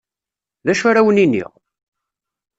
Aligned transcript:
D 0.65 0.67
acu 0.71 0.85
ara 0.89 1.05
wen-iniɣ? 1.05 1.51